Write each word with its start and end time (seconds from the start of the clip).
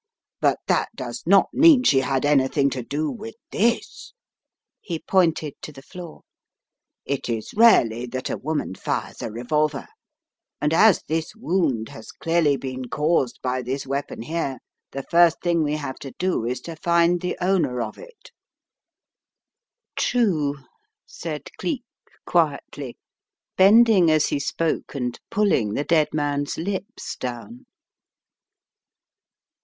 "But 0.39 0.57
that 0.65 0.89
does 0.95 1.21
not 1.27 1.49
mean 1.53 1.83
she 1.83 1.99
had 1.99 2.25
anything 2.25 2.71
to 2.71 2.81
do 2.81 3.11
with 3.11 3.35
this" 3.51 4.13
he 4.81 4.97
pointed 4.97 5.53
to 5.61 5.71
the 5.71 5.83
floor. 5.83 6.23
"It 7.05 7.29
is 7.29 7.53
rarely 7.53 8.07
that 8.07 8.27
a 8.31 8.37
woman 8.37 8.73
fires 8.73 9.21
a 9.21 9.29
revblver, 9.29 9.85
and 10.59 10.73
as 10.73 11.03
this 11.07 11.35
wound 11.35 11.89
has 11.89 12.11
clearly 12.11 12.57
been 12.57 12.85
caused 12.85 13.39
by 13.43 13.61
this 13.61 13.85
weapon 13.85 14.23
here 14.23 14.57
the; 14.91 15.03
first 15.03 15.39
thing 15.43 15.61
we 15.61 15.75
have 15.75 15.99
to 15.99 16.13
do 16.17 16.45
is 16.45 16.61
to 16.61 16.75
find 16.77 17.21
the 17.21 17.37
owner 17.39 17.79
of 17.79 17.99
it." 17.99 18.31
"True," 19.95 20.57
said 21.05 21.51
Cleek, 21.59 21.83
quietly, 22.25 22.97
bending 23.55 24.09
as 24.09 24.29
he 24.29 24.37
spokd 24.39 24.95
and 24.95 25.19
pulling 25.29 25.75
the 25.75 25.83
dead 25.85 26.07
man's 26.11 26.57
lips 26.57 27.15
down. 27.15 27.67